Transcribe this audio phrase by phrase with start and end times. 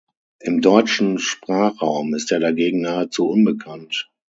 [0.39, 4.09] Im deutschen Sprachraum ist er dagegen nahezu unbekannt.